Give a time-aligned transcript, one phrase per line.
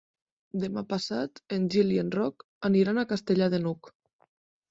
[0.61, 3.93] Demà passat en Gil i en Roc aniran a Castellar de n'Hug.